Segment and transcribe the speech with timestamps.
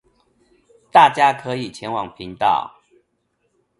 [0.91, 2.81] 大家可以前往頻道